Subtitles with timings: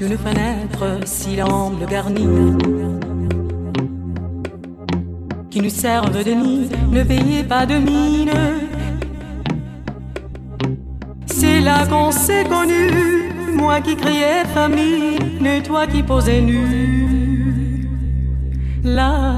[0.00, 2.26] une fenêtre, si l'angle garni
[5.50, 8.30] qui nous servent de nid, ne veillez pas de mine.
[11.26, 17.78] C'est là qu'on s'est connu, moi qui criais famine, toi qui posais nu.
[18.84, 19.34] La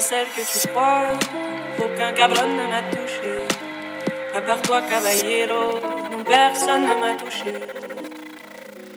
[0.00, 1.08] celle que tu crois.
[1.78, 3.44] Aucun cabron ne m'a touché.
[4.34, 5.78] À part toi, caballero,
[6.24, 7.52] personne ne m'a touché.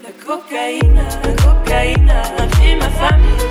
[0.03, 3.49] La cocaïne, la cocaïne a ma famille.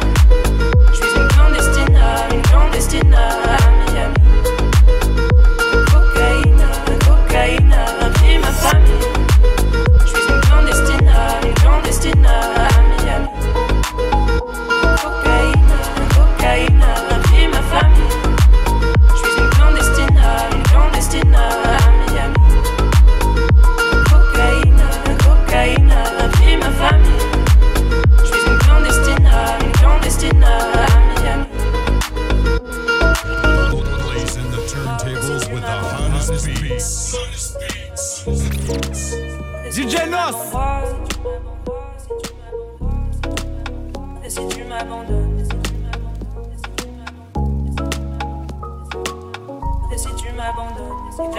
[0.90, 2.00] Je suis une clandestine,
[2.32, 3.16] une clandestine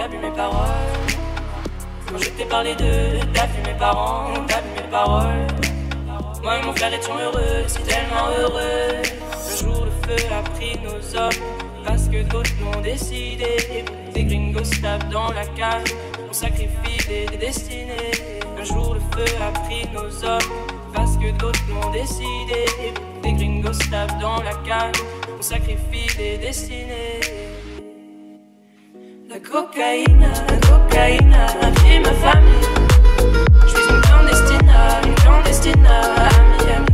[0.04, 0.68] t'as vu mes paroles?
[2.06, 5.46] Quand je t'ai parlé de T'as vu mes parents T'as vu mes paroles.
[6.42, 9.02] Moi et mon frère étions heureux Si tellement heureux.
[9.32, 11.42] Un jour le feu a pris nos hommes
[11.84, 13.84] Parce que d'autres l'ont décidé.
[14.12, 15.94] Des gringos tapent dans la cage
[16.28, 18.12] On sacrifie des destinées.
[18.58, 22.64] Un jour le feu a pris nos hommes parce que d'autres l'ont décidé.
[23.22, 24.94] Des gringos tapent dans la cage,
[25.36, 27.23] on sacrifie des destinées.
[29.54, 30.26] Cocaïne,
[30.62, 31.36] cocaïne
[32.02, 32.66] ma famille.
[33.62, 34.72] Je suis une clandestine,
[35.06, 36.93] une clandestine à Miami.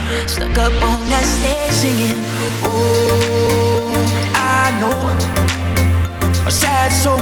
[0.27, 2.19] Stuck up on that stage singing.
[2.63, 3.93] Oh,
[4.35, 4.97] I know
[6.45, 7.17] a sad soul,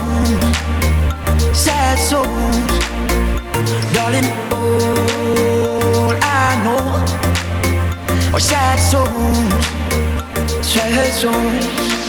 [1.54, 2.26] sad soul,
[3.94, 4.30] darling.
[4.52, 6.84] All I know
[8.34, 9.66] are sad souls,
[10.66, 12.09] sad souls.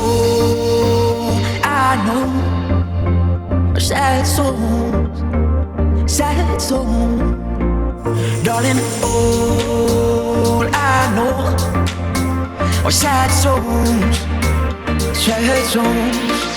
[1.91, 3.77] I know.
[3.77, 5.19] Sad songs,
[6.09, 7.19] sad songs.
[8.45, 14.19] Darling, all I know are sad songs,
[15.17, 16.50] sad songs.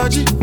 [0.00, 0.39] saudade.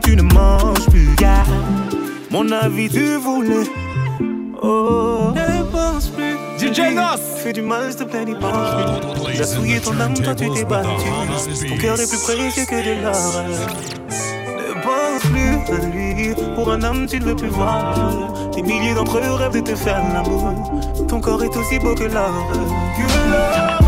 [0.00, 1.44] tu ne manges plus, yeah.
[2.30, 3.66] Mon avis tu voulais.
[4.62, 6.36] Oh, ne pense plus.
[6.58, 8.52] DJ Nos Fais du mal, s'il te plaît, n'y pense.
[9.32, 10.88] J'ai souillé ton âme, toi tu t'es battu.
[11.68, 13.44] Ton cœur est plus précieux que de l'or.
[14.58, 16.34] Ne pense plus à lui.
[16.54, 17.94] Pour un homme, tu ne veux plus voir
[18.54, 20.52] Des milliers d'entre eux rêvent de te faire l'amour.
[21.08, 22.32] Ton corps est aussi beau que l'or.
[22.96, 23.85] Que l'or.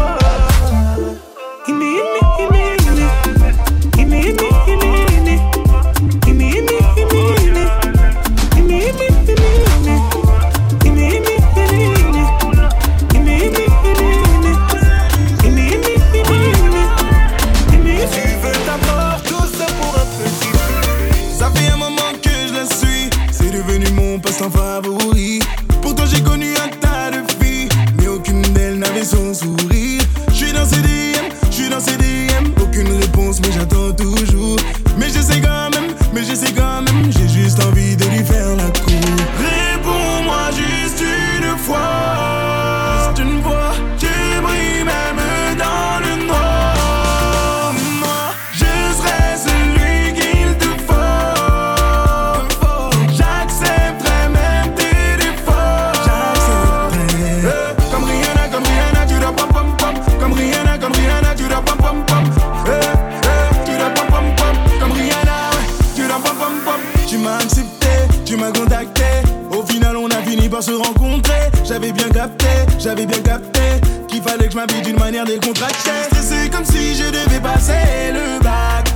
[74.67, 75.91] d'une manière décontractée.
[76.07, 78.89] Stressé comme si je devais passer le bac.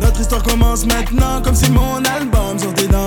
[0.00, 3.05] Notre histoire commence maintenant, comme si mon album sortait dans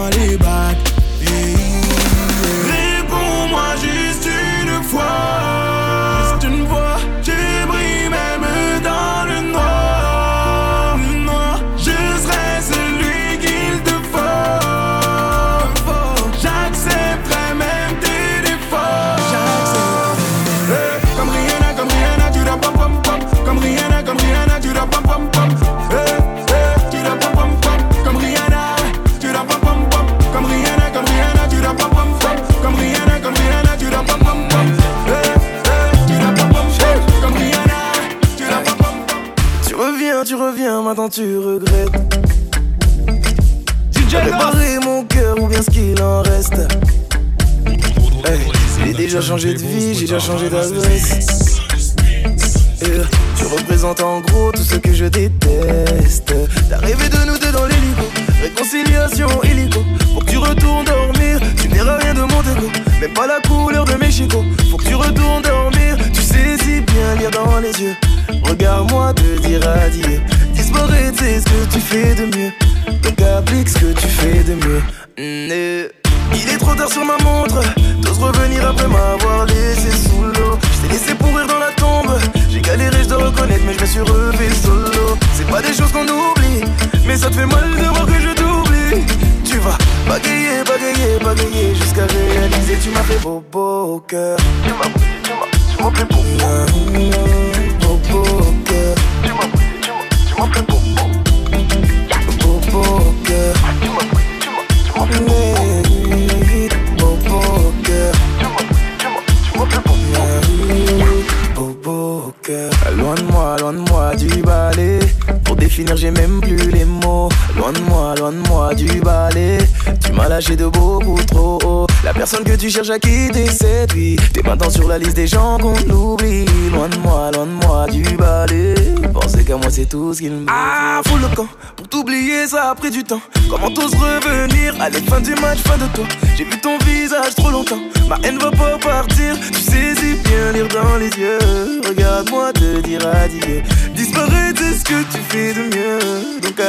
[122.70, 124.16] tu cherches à quitter cette vie.
[124.32, 126.46] T'es maintenant sur la liste des gens qu'on oublie.
[126.72, 128.76] Loin de moi, loin de moi du balai.
[129.12, 130.46] Penser qu'à moi, c'est tout ce qu'il me.
[130.48, 131.48] Ah, fous le camp.
[131.76, 133.22] Pour t'oublier, ça a pris du temps.
[133.50, 136.06] Comment t'oses revenir Allez, fin du match, fin de toi?
[136.38, 137.82] J'ai vu ton visage trop longtemps.
[138.08, 139.36] Ma haine va pas partir.
[139.52, 141.82] Tu saisis bien lire dans les yeux.
[141.88, 143.64] Regarde-moi te dire adieu.
[143.96, 146.40] Disparaître, c'est ce que tu fais de mieux.
[146.44, 146.60] Donc,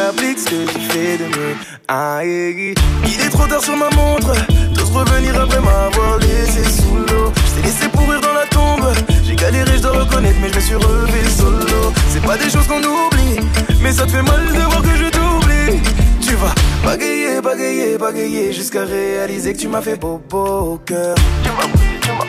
[1.01, 2.75] de.
[3.07, 4.33] Il est trop tard sur ma montre,
[4.75, 7.33] d'ose revenir après m'avoir laissé sous l'eau.
[7.35, 8.93] Je t'ai laissé pourrir dans la tombe,
[9.25, 11.93] j'ai galéré, je dois reconnaître, mais je me suis relevé solo.
[12.09, 13.41] C'est pas des choses qu'on oublie,
[13.81, 15.81] mais ça te fait mal de voir que je t'oublie.
[16.21, 21.15] Tu vas bagayer, bagayer, bagayer jusqu'à réaliser que tu m'as fait beau, beau cœur.
[21.43, 21.65] Tu m'as,
[22.01, 22.27] tu m'as,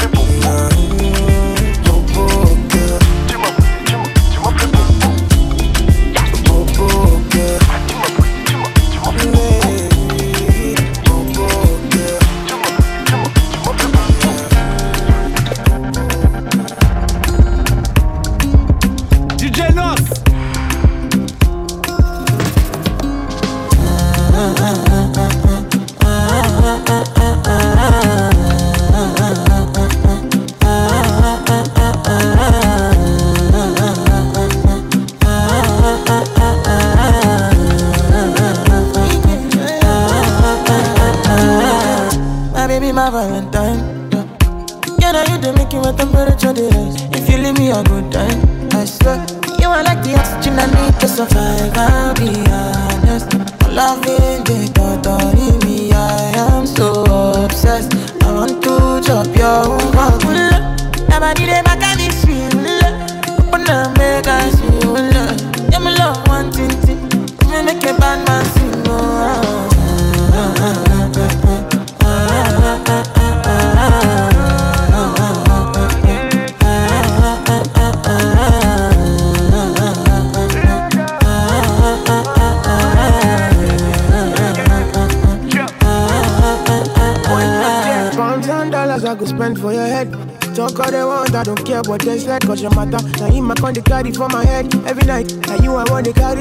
[0.00, 0.68] tu m'as
[1.28, 1.33] fait.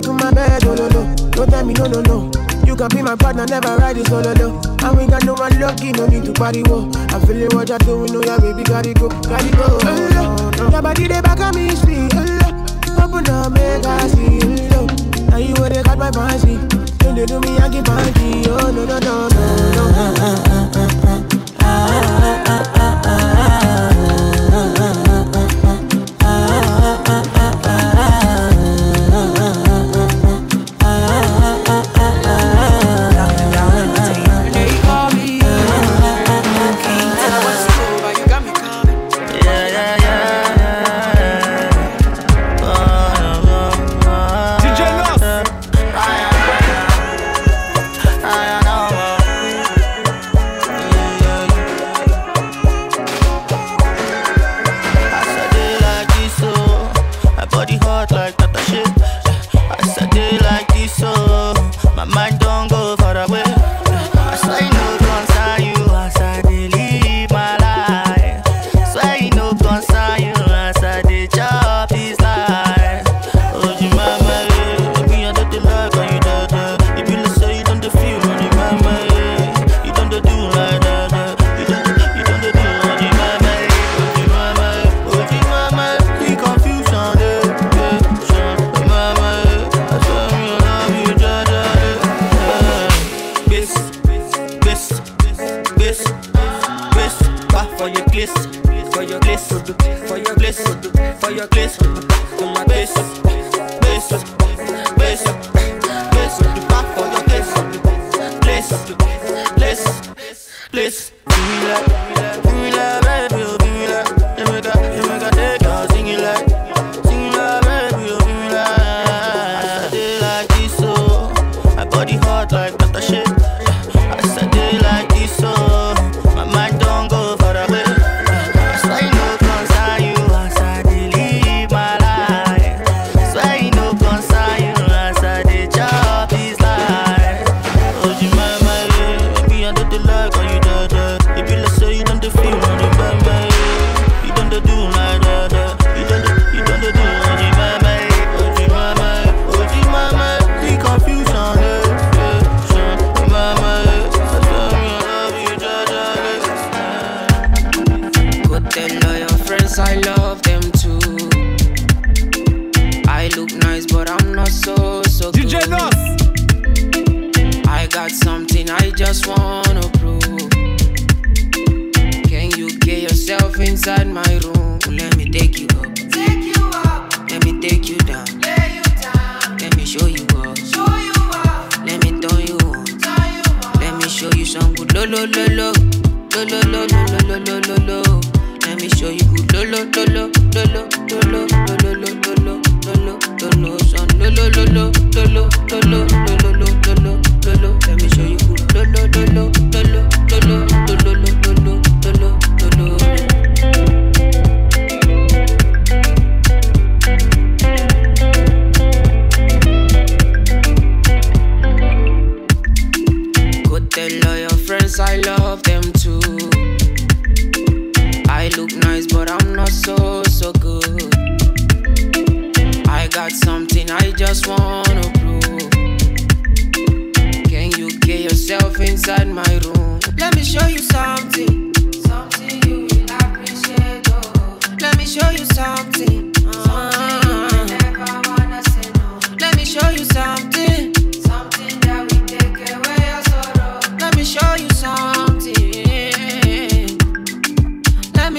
[0.04, 1.16] to my bed, oh, no, no.
[1.32, 2.32] Don't tell me no, no, no.
[2.66, 4.62] You can be my partner, never ride this solo, no.
[4.84, 6.90] And we got no one lucky, no need to party, whoa.
[7.10, 9.80] I feel feeling what you're doing, know your baby gotta go, gotta go.
[9.82, 10.70] Oh, no.
[10.70, 13.04] Your body, they back at me, speed, oh, no.
[13.04, 15.26] Open up, make I see, oh, no.
[15.28, 16.58] Now you where they got my fancy.
[17.00, 19.84] Don't they do me, I give funky, oh, no, no, no, no, no.
[19.96, 20.44] Ah, ah,
[21.66, 23.23] ah, ah, ah, ah.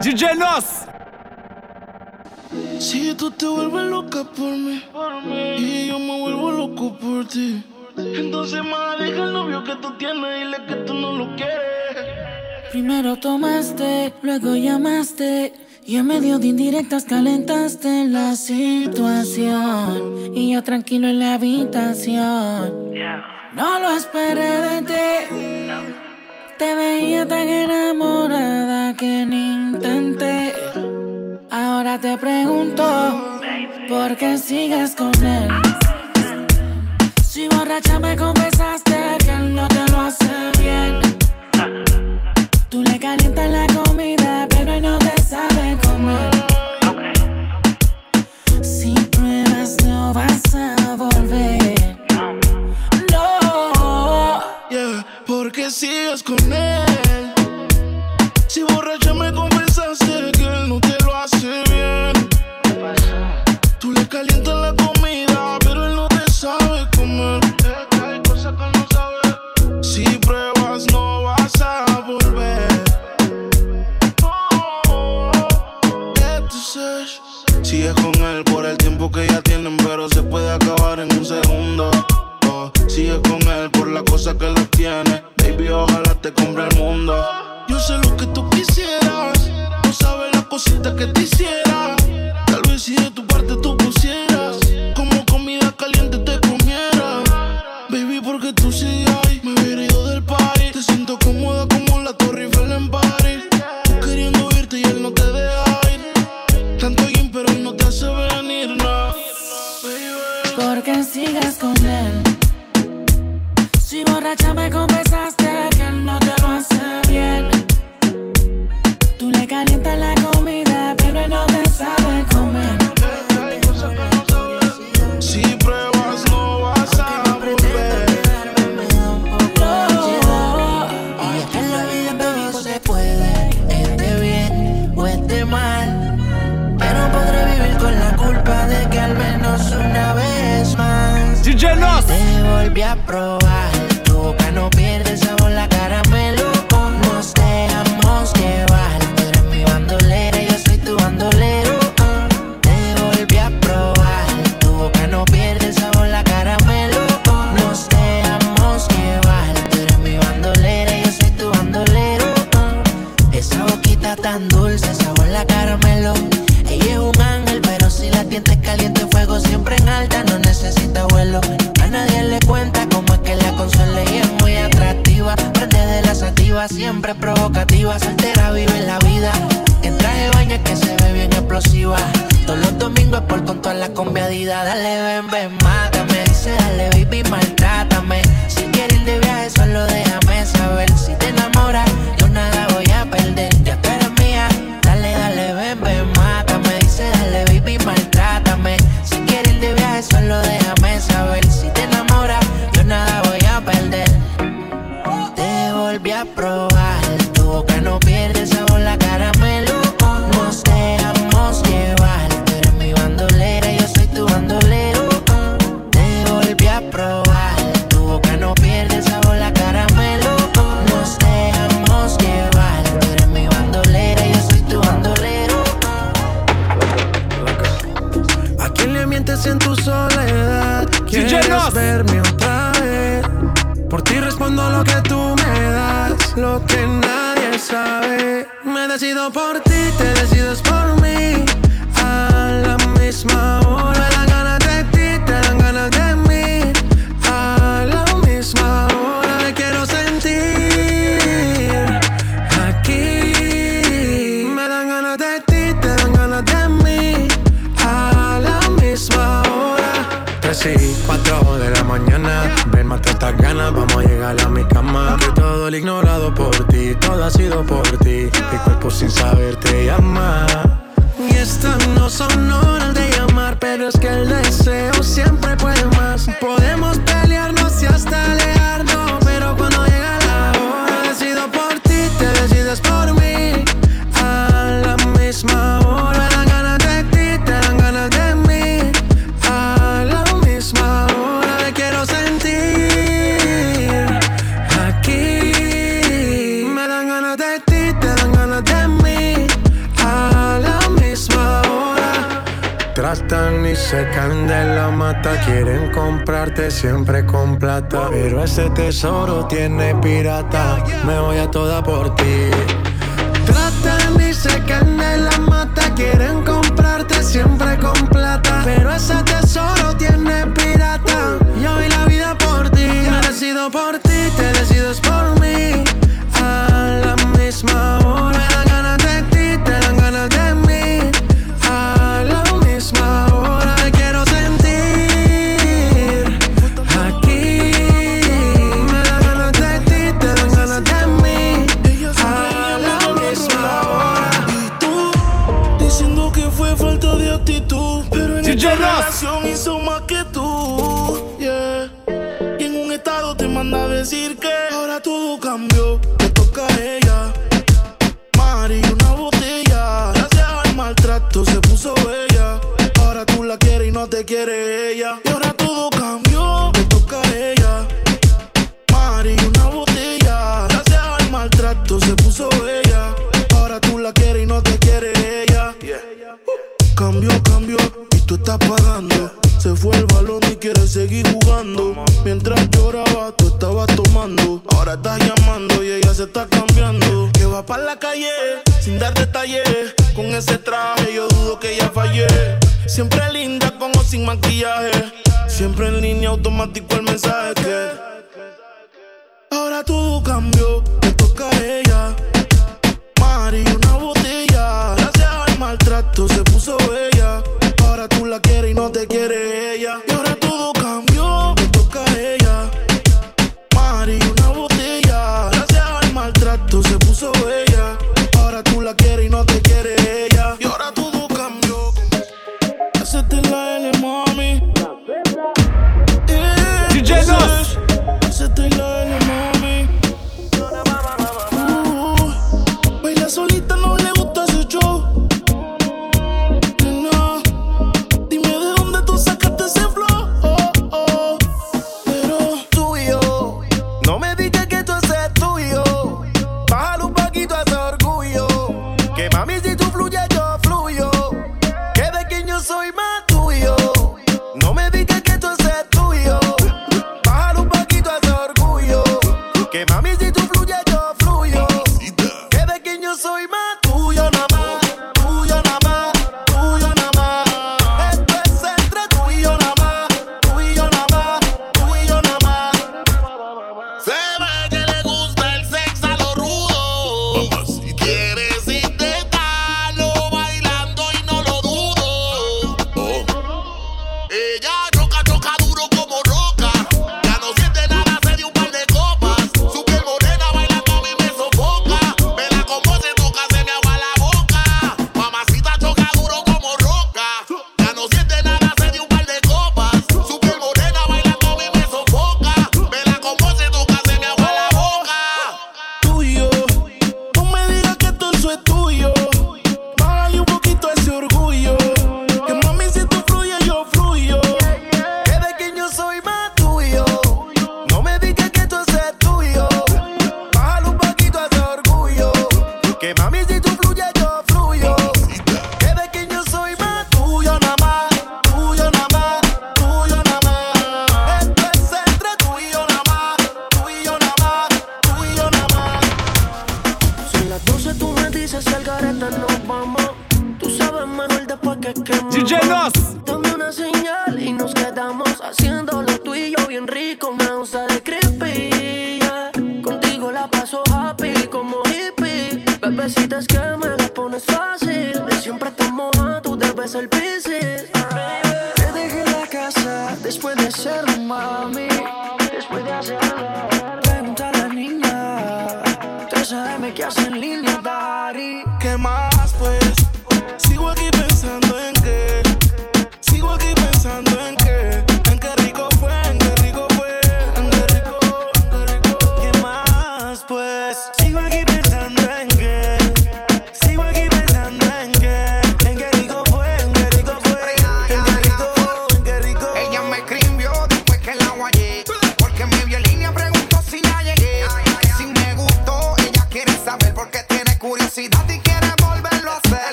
[0.00, 0.64] DJ Nos.
[2.80, 7.28] Si tú te vuelves loca por mí, por mí, y yo me vuelvo loco por
[7.28, 7.62] ti,
[7.94, 8.12] por ti.
[8.16, 11.60] entonces más deja el novio que tú tienes y le que tú no lo quieres.
[12.72, 15.67] Primero tomaste, luego llamaste.
[15.88, 20.34] Y en medio de indirectas calentaste la situación.
[20.34, 22.92] Y yo tranquilo en la habitación.
[23.54, 24.92] No lo esperé de ti.
[26.58, 30.52] Te veía tan enamorada que ni intenté.
[31.50, 33.40] Ahora te pregunto,
[33.88, 35.48] ¿por qué sigues con él?
[37.24, 41.00] Si borracha me confesaste que él no te lo hace bien.
[42.68, 44.17] Tú le calientas la comida
[50.54, 51.98] a volver.
[53.10, 56.87] No, yeah, porque sigues con él.
[78.98, 81.88] tiempo que ya tienen, pero se puede acabar en un segundo.
[82.48, 85.22] Oh, sigue con él por la cosa que los tiene.
[85.36, 87.14] Baby, ojalá te compre el mundo.
[87.68, 89.48] Yo sé lo que tú quisieras,
[89.84, 91.57] no sabes las cositas que te hicieron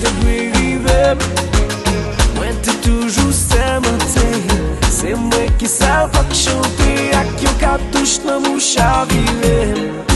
[0.00, 1.16] t'admirer
[2.34, 4.38] Moi é t'es toujours ça matin
[4.90, 9.06] C'est moi qui savais que chanter À qui on capte tous nos mouches à
[9.42, 10.07] né?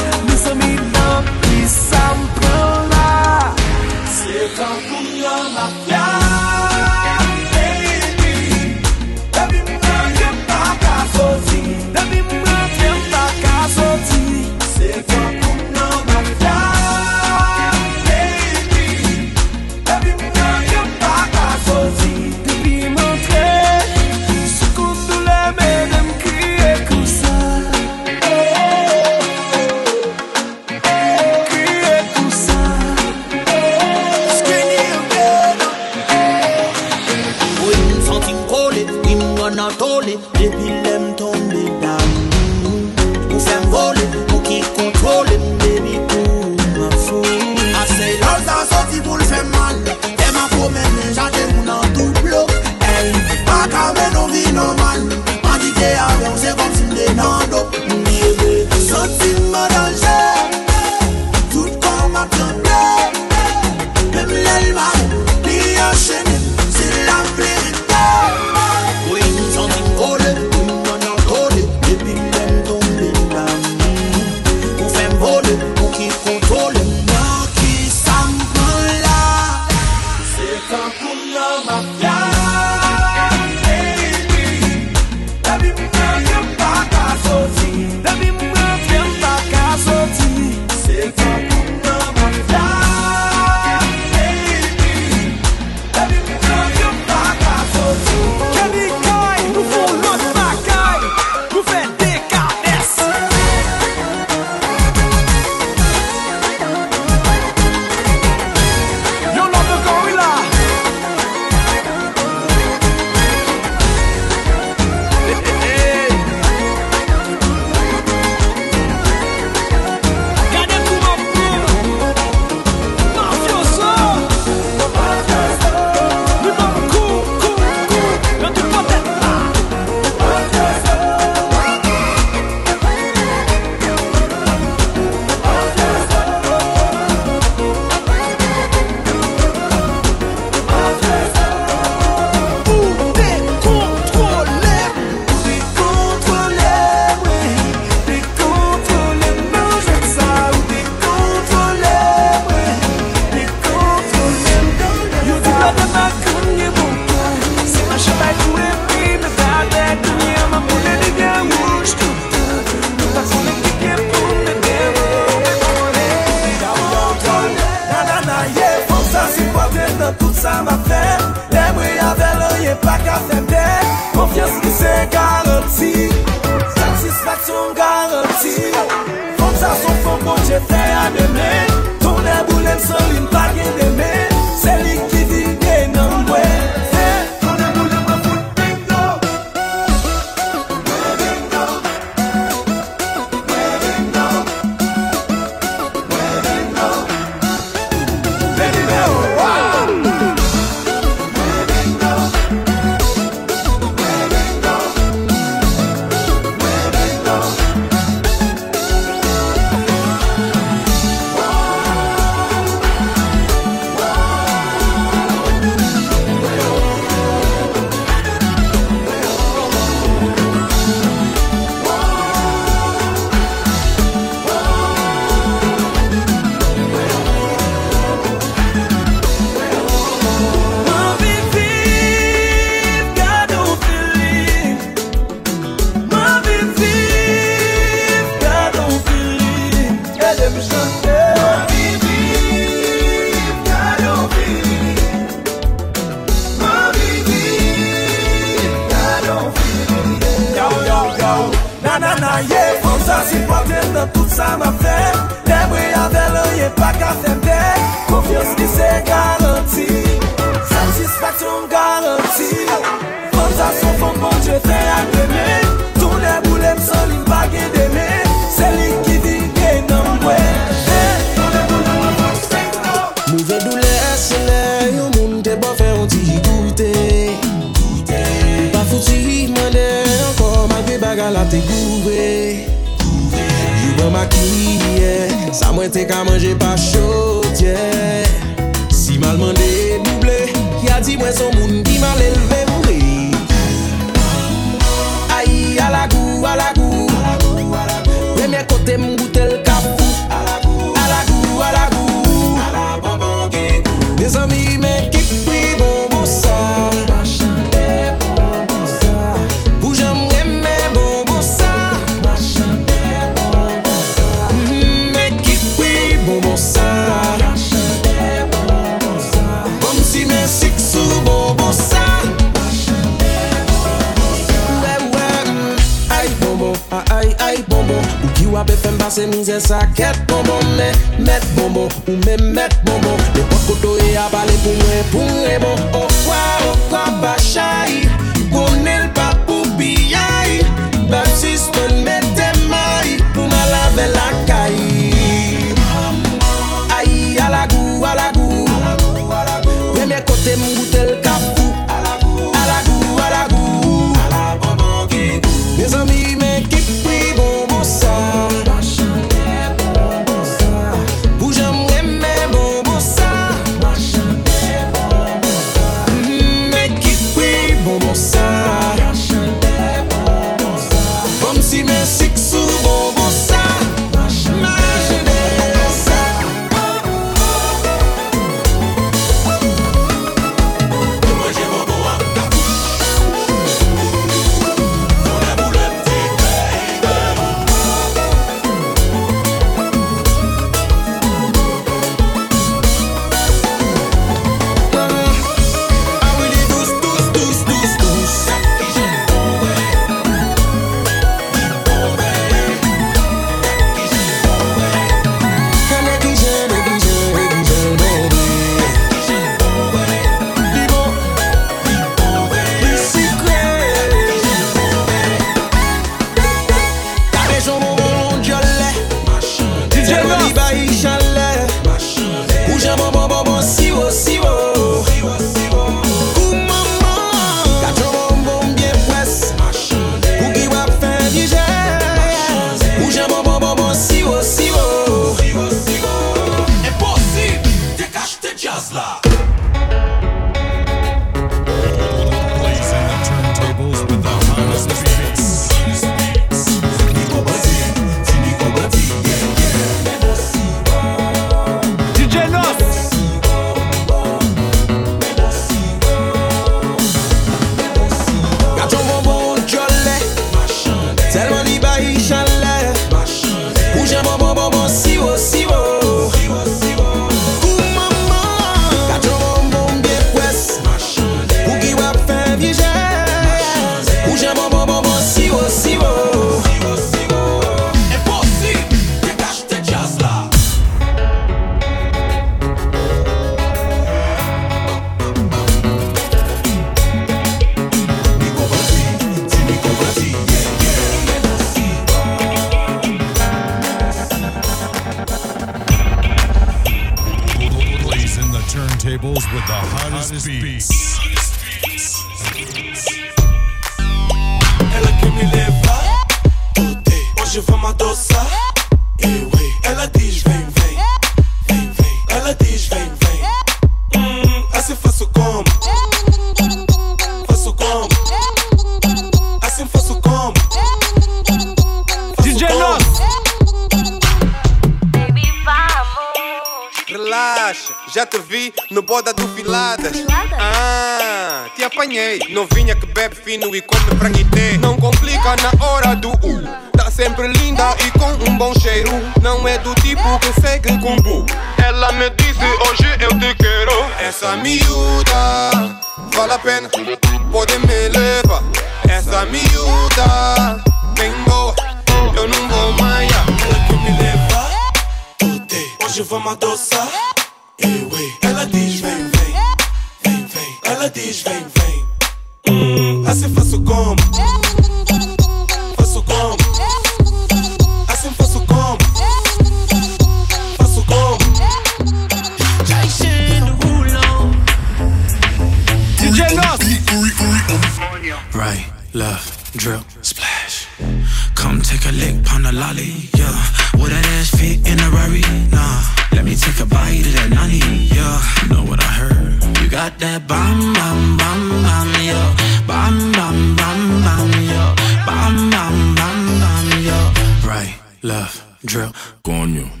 [598.91, 599.11] drill.
[599.41, 600.00] Coño.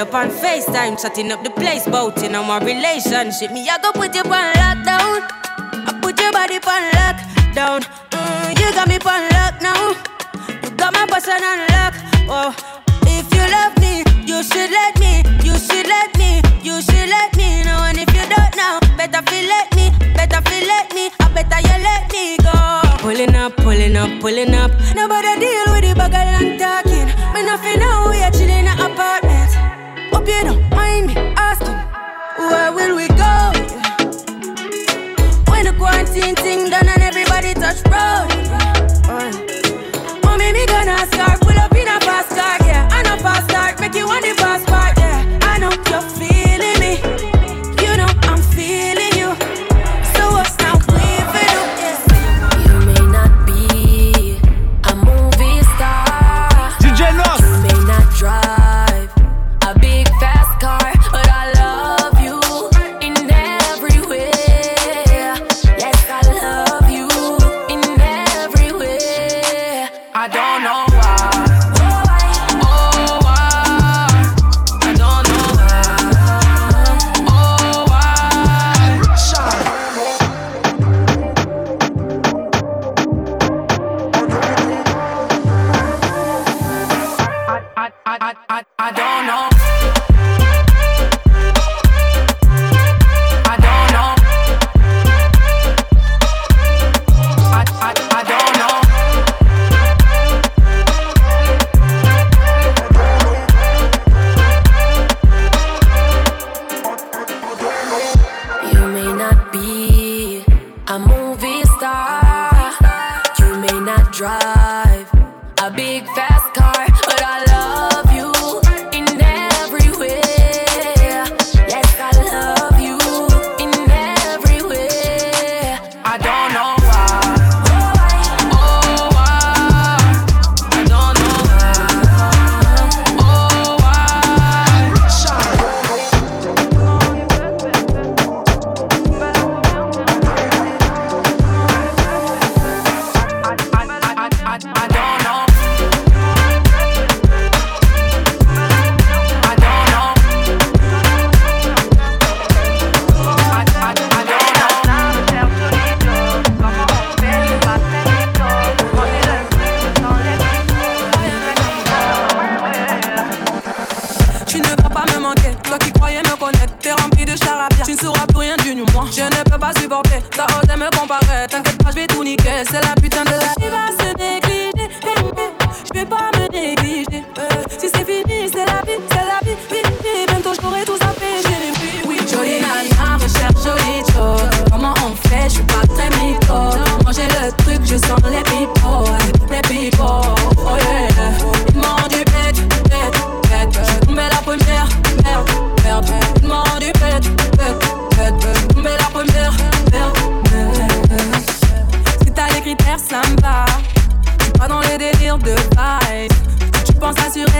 [0.00, 3.52] up on FaceTime, chatting up the place, boating on my relationship.
[3.52, 4.69] Me, I go put you on.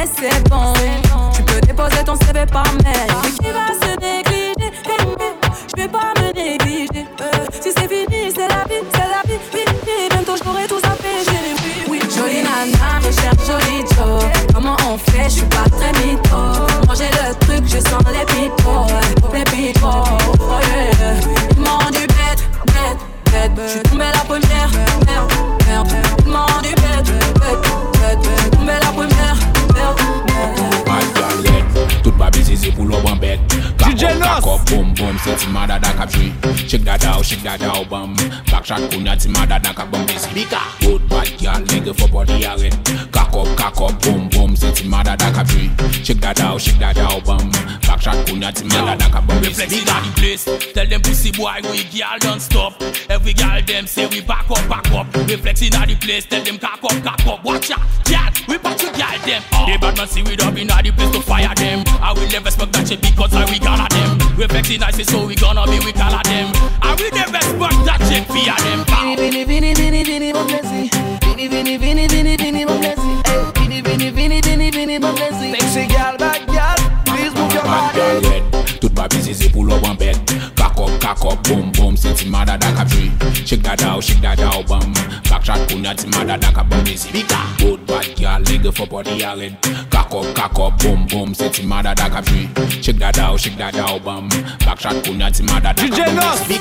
[0.01, 0.72] Assurer, c'est bon.
[1.34, 3.30] Tu peux déposer ton CV par mail.
[36.71, 38.14] Shake that out, shake that out bam
[38.47, 42.45] Back shot kounya ti madada kap bam busy Bika Good bad girl nigga for body
[42.45, 42.79] a red
[43.11, 45.66] Cock up, cock up, boom boom C'est ti madada kap jwi
[46.05, 47.51] Shake that out, shake that out bam
[47.83, 50.45] Back shot kounya ti madada kap bam busy Reflex in the place.
[50.73, 52.81] Tell them pussy boy we girl don't stop.
[53.09, 55.12] Every girl them say we back up, back up.
[55.27, 56.27] Reflex in the place.
[56.27, 57.45] Tell them cock up, cock up.
[57.45, 58.31] Watch out, girl.
[58.49, 59.43] We back you girl them.
[59.53, 59.66] Oh.
[59.66, 61.83] The bad man see we up in the place to fire them.
[62.01, 64.39] I will never smoke that shit because I we gonna them.
[64.39, 66.60] Reflex in I say so we gonna be we call them.
[67.01, 68.01] We the best but that
[75.61, 76.76] Sexy gal, bad gal,
[77.07, 77.98] please move your body.
[77.98, 78.42] Bad gal head,
[78.80, 80.30] toute ma busy c'est pour l'homme en bête.
[81.11, 83.11] Cock up, boom, boom, since mother da ka tree.
[83.45, 84.95] Shake that out, shake that out, bum.
[85.25, 87.25] Backshot, punya, ti mother da ka bum, is busy.
[87.59, 89.57] Good bad girl, legal for body island.
[89.91, 92.49] Cock up, cock up, boom, boom, since mother da ka tree.
[92.81, 94.29] Shake that out, shake that out, bum.
[94.61, 96.61] Backshot, punya, ti mother da ka bum, busy.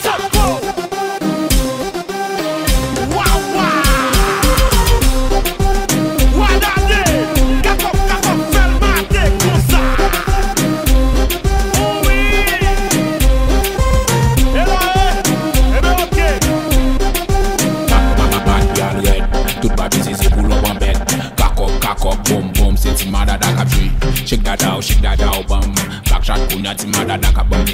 [26.70, 27.66] Shot kounya ti madada kap bam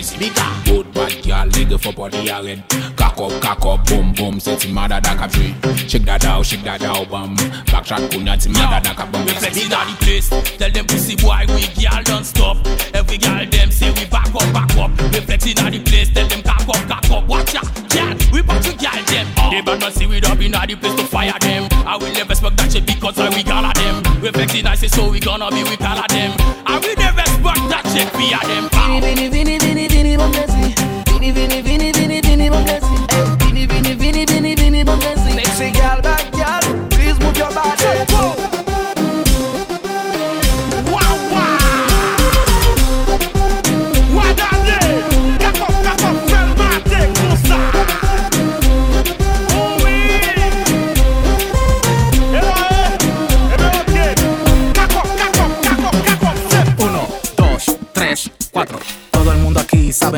[0.64, 2.64] Good bad girl nigga for body a red
[2.96, 5.54] Cock up, cock up, boom boom C'est ti madada kap jwi
[5.90, 7.36] Shake that out, shake that out bam
[7.72, 10.30] Back shot kounya ti madada kap bam busy Reflex in the place.
[10.58, 12.58] Tell them pussy boy we girl don't stop.
[12.94, 14.92] Every girl them say we back up, back up.
[15.12, 16.10] Reflex in the place.
[16.14, 17.28] Tell them cock up, cock up.
[17.28, 18.16] Watch out, girl.
[18.32, 19.28] We back to girl them.
[19.38, 19.50] Oh.
[19.52, 21.68] They bad man see we up in the place to fire them.
[21.86, 24.22] I will never smoke that shit because I we gala them.
[24.22, 26.32] Reflex in I say so we gonna be we call them.
[26.66, 27.15] I will never
[28.18, 28.70] we are them.
[28.70, 29.35] power.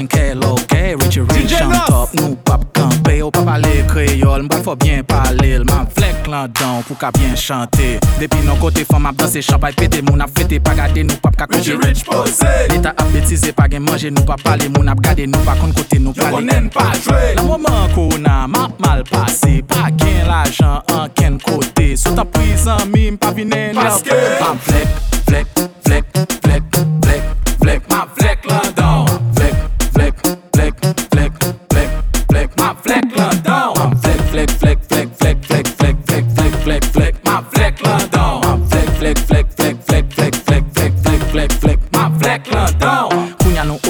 [0.05, 4.61] ben lo ok Richie Rich an top nou pap kampe Ou pa pale kreyol mbal
[4.61, 7.97] fò bien pale L man flek lan dan pou ka bien chante.
[8.19, 11.37] Depi nan kote fòm ap danse champay pete Moun ap fete pa gade nou pap
[11.39, 14.91] ka kote Richie Rich pose Neta ap betize pa gen manje nou pap pale Moun
[14.91, 16.29] ap gade nou pa kon kote nou pale.
[16.29, 17.33] Yo konen pa jwe.
[17.39, 21.93] La mouman kona map mal pase Pa gen l'ajan an ken kote.
[21.97, 24.21] Sot ap prizan mi mpa vinen Paske.
[24.43, 26.36] Pam flek, flek, flek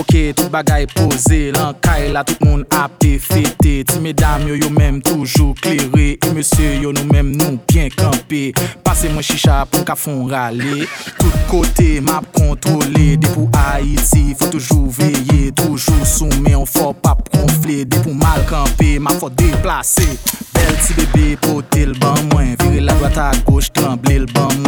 [0.08, 5.02] bloke, tout bagay pose Lankay la tout moun apte fete Ti medam yo yo menm
[5.02, 8.54] toujou kleri E monsye yo nou menm nou bien kampe
[8.84, 10.88] Pase mwen chicha pou ka fon rale
[11.18, 17.28] Tout kote map kontrole De pou Haiti fò toujou veye Toujou soume, on fò pap
[17.34, 20.08] konfle De pou mal kampe, map fò deplase
[20.54, 24.52] Bel ti bebe pote l ban mwen Vire la doat a goch, tremble l ban
[24.64, 24.67] mwen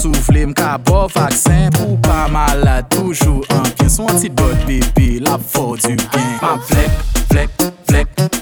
[0.00, 5.20] sou vle mka bo vaksen Pou pa malade toujou an Kien son tit bot bebe
[5.24, 8.39] la fo du gen Ma flek, flek, flek